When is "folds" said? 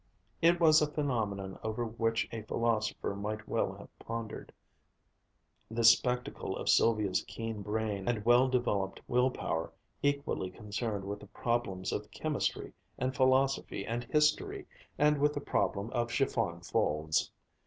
16.61-17.29